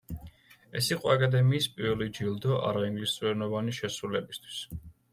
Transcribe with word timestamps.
ეს 0.79 0.89
იყო 0.93 1.11
აკადემიის 1.15 1.69
პირველი 1.77 2.09
ჯილდო 2.21 2.59
არაინგლისურენოვანი 2.73 3.79
შესრულებისთვის. 3.83 4.61